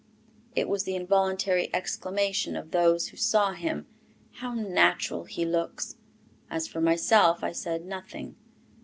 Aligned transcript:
It 0.55 0.67
was 0.67 0.81
the 0.83 0.95
involuntary 0.95 1.69
exclamation 1.75 2.55
of 2.55 2.71
those 2.71 3.09
who 3.09 3.17
saw 3.17 3.51
him, 3.51 3.85
"How 4.37 4.55
natural 4.55 5.25
he 5.25 5.45
looks!" 5.45 5.95
As 6.49 6.67
for 6.67 6.81
myself, 6.81 7.43
I 7.43 7.51
said 7.51 7.85
nothing. 7.85 8.35